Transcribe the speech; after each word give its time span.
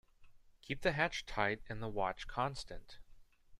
Keep 0.63 0.81
the 0.81 0.93
hatch 0.93 1.27
tight 1.27 1.61
and 1.69 1.79
the 1.79 1.87
watch 1.87 2.25
constant. 2.27 2.97